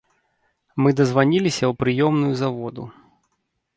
[0.83, 2.83] Мы дазваніліся ў прыёмную заводу.